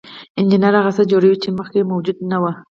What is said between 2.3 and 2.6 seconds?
نه وو.